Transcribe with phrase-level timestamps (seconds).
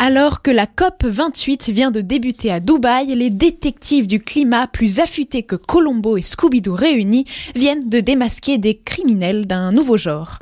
[0.00, 4.98] alors que la COP 28 vient de débuter à Dubaï, les détectives du climat plus
[4.98, 10.38] affûtés que Colombo et Scooby-Doo réunis viennent de démasquer des criminels d'un nouveau genre.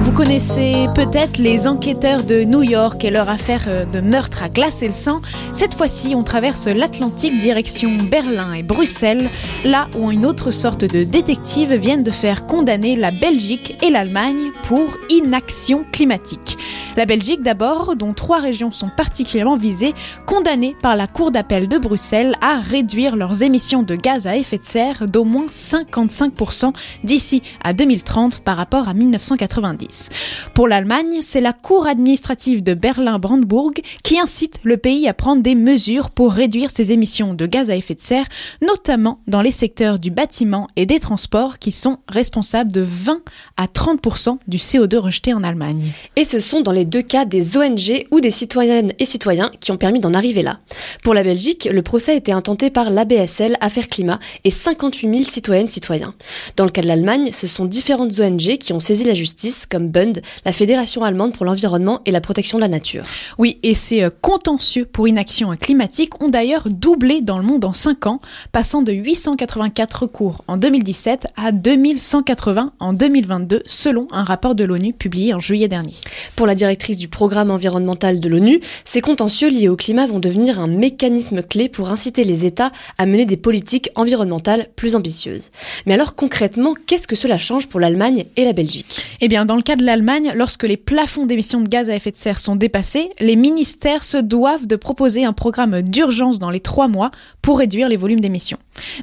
[0.00, 4.48] Vous connaissez peut-être les enquêteurs de New York et leur affaire euh, de meurtre à
[4.48, 5.22] glacer le sang.
[5.54, 9.30] Cette fois-ci, on traverse l'Atlantique direction Berlin et Bruxelles,
[9.64, 14.52] là où une autre sorte de détectives viennent de faire condamner la Belgique et l'Allemagne
[14.64, 16.58] pour inaction climatique.
[16.96, 19.94] La Belgique d'abord, dont trois régions sont particulièrement visées,
[20.26, 24.58] condamnées par la Cour d'appel de Bruxelles à réduire leurs émissions de gaz à effet
[24.58, 26.72] de serre d'au moins 55%
[27.04, 30.08] d'ici à 2030 par rapport à 1990.
[30.54, 35.54] Pour l'Allemagne, c'est la Cour administrative de Berlin-Brandebourg qui incite le pays à prendre des
[35.54, 38.26] mesures pour réduire ses émissions de gaz à effet de serre,
[38.62, 43.20] notamment dans les secteurs du bâtiment et des transports qui sont responsables de 20
[43.56, 45.92] à 30% du CO2 rejeté en Allemagne.
[46.16, 48.30] Et ce sont dans les deux cas des ONG ou des
[48.74, 50.58] citoyennes et citoyens qui ont permis d'en arriver là.
[51.02, 55.30] Pour la Belgique, le procès a été intenté par l'ABSL Affaires Climat et 58 000
[55.30, 56.14] citoyennes citoyens.
[56.56, 59.88] Dans le cas de l'Allemagne, ce sont différentes ONG qui ont saisi la justice, comme
[59.88, 63.04] Bund, la Fédération allemande pour l'environnement et la protection de la nature.
[63.38, 67.72] Oui, et ces euh, contentieux pour inaction climatique ont d'ailleurs doublé dans le monde en
[67.72, 68.20] 5 ans,
[68.52, 74.92] passant de 884 recours en 2017 à 2180 en 2022, selon un rapport de l'ONU
[74.92, 75.94] publié en juillet dernier.
[76.36, 80.60] Pour la directrice du programme environnemental de l'ONU, ces contentieux liés au climat vont devenir
[80.60, 85.50] un mécanisme clé pour inciter les États à mener des politiques environnementales plus ambitieuses.
[85.86, 89.02] Mais alors concrètement, qu'est-ce que cela change pour l'Allemagne et la Belgique?
[89.20, 92.10] Eh bien, dans le cas de l'Allemagne, lorsque les plafonds d'émissions de gaz à effet
[92.10, 96.60] de serre sont dépassés, les ministères se doivent de proposer un programme d'urgence dans les
[96.60, 97.10] trois mois
[97.42, 98.58] pour réduire les volumes d'émissions.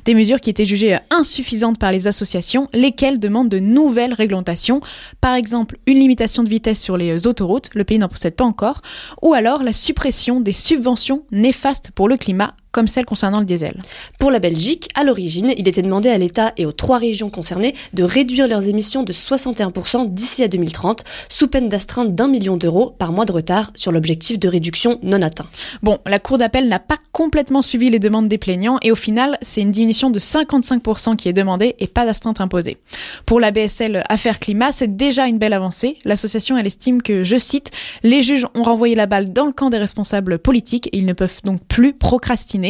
[0.05, 4.81] Des mesures qui étaient jugées insuffisantes par les associations, lesquelles demandent de nouvelles réglementations,
[5.19, 8.81] par exemple une limitation de vitesse sur les autoroutes, le pays n'en possède pas encore,
[9.21, 13.81] ou alors la suppression des subventions néfastes pour le climat comme celle concernant le diesel.
[14.17, 17.75] Pour la Belgique, à l'origine, il était demandé à l'État et aux trois régions concernées
[17.93, 22.95] de réduire leurs émissions de 61% d'ici à 2030, sous peine d'astreinte d'un million d'euros
[22.97, 25.47] par mois de retard sur l'objectif de réduction non atteint.
[25.83, 29.37] Bon, la Cour d'appel n'a pas complètement suivi les demandes des plaignants et au final,
[29.41, 32.77] c'est une diminution de 55% qui est demandée et pas d'astreinte imposée.
[33.25, 35.97] Pour la BSL Affaires Climat, c'est déjà une belle avancée.
[36.05, 37.71] L'association, elle estime que, je cite,
[38.03, 41.13] les juges ont renvoyé la balle dans le camp des responsables politiques et ils ne
[41.13, 42.60] peuvent donc plus procrastiner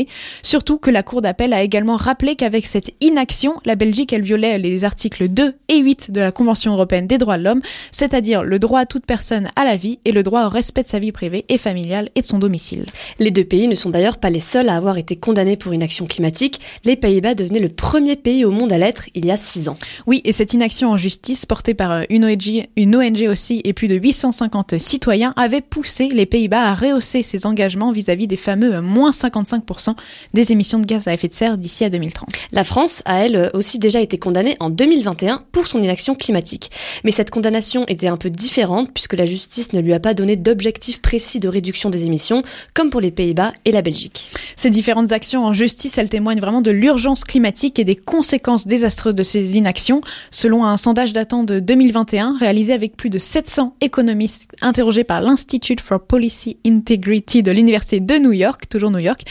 [0.42, 4.58] Surtout que la Cour d'appel a également rappelé qu'avec cette inaction, la Belgique, elle violait
[4.58, 8.60] les articles 2 et 8 de la Convention européenne des droits de l'homme, c'est-à-dire le
[8.60, 11.12] droit à toute personne à la vie et le droit au respect de sa vie
[11.12, 12.86] privée et familiale et de son domicile.
[13.20, 16.06] Les deux pays ne sont d'ailleurs pas les seuls à avoir été condamnés pour inaction
[16.06, 16.60] climatique.
[16.84, 19.78] Les Pays-Bas devenaient le premier pays au monde à l'être il y a six ans.
[20.06, 23.74] Oui, et cette inaction en justice, portée par euh, une ONG, une ONG aussi et
[23.74, 28.76] plus de 850 citoyens, avait poussé les Pays-Bas à rehausser ses engagements vis-à-vis des fameux
[28.76, 29.81] euh, moins 55%
[30.34, 32.30] des émissions de gaz à effet de serre d'ici à 2030.
[32.52, 36.72] La France a elle aussi déjà été condamnée en 2021 pour son inaction climatique.
[37.04, 40.36] Mais cette condamnation était un peu différente puisque la justice ne lui a pas donné
[40.36, 42.44] d'objectif précis de réduction des émissions,
[42.74, 44.32] comme pour les Pays-Bas et la Belgique.
[44.56, 49.16] Ces différentes actions en justice, elles témoignent vraiment de l'urgence climatique et des conséquences désastreuses
[49.16, 54.48] de ces inactions, selon un sondage datant de 2021 réalisé avec plus de 700 économistes
[54.62, 59.22] interrogés par l'Institute for Policy Integrity de l'Université de New York, toujours New York.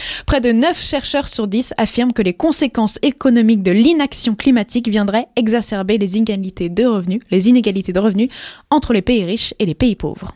[0.41, 5.27] Près de 9 chercheurs sur 10 affirment que les conséquences économiques de l'inaction climatique viendraient
[5.37, 8.31] exacerber les inégalités de revenus, les inégalités de revenus
[8.71, 10.34] entre les pays riches et les pays pauvres.